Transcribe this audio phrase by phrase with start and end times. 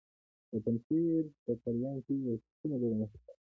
[0.51, 3.33] د پنجشیر په پریان کې د سپینو زرو نښې شته.